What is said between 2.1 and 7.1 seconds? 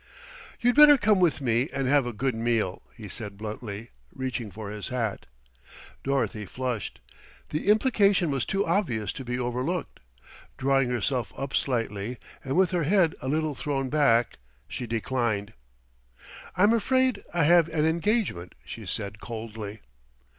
good meal," he said bluntly, reaching for his hat. Dorothy flushed.